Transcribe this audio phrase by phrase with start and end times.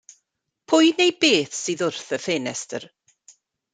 [0.71, 2.89] Pwy neu beth sydd wrth y ffenestr?